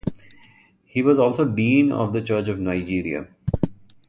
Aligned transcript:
He 0.83 1.03
was 1.03 1.19
also 1.19 1.45
Dean 1.45 1.91
of 1.91 2.11
the 2.11 2.23
Church 2.23 2.47
of 2.47 2.57
Nigeria. 2.57 3.27